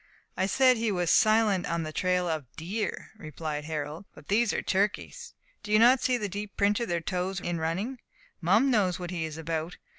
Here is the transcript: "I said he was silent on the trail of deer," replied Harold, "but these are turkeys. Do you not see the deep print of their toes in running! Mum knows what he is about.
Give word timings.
"I 0.35 0.47
said 0.47 0.77
he 0.77 0.91
was 0.91 1.11
silent 1.11 1.67
on 1.69 1.83
the 1.83 1.93
trail 1.93 2.27
of 2.27 2.51
deer," 2.57 3.11
replied 3.17 3.65
Harold, 3.65 4.05
"but 4.15 4.29
these 4.29 4.51
are 4.51 4.63
turkeys. 4.63 5.35
Do 5.61 5.71
you 5.71 5.77
not 5.77 6.01
see 6.01 6.17
the 6.17 6.27
deep 6.27 6.57
print 6.57 6.79
of 6.79 6.87
their 6.87 7.01
toes 7.01 7.39
in 7.39 7.59
running! 7.59 7.99
Mum 8.41 8.71
knows 8.71 8.97
what 8.97 9.11
he 9.11 9.25
is 9.25 9.37
about. 9.37 9.77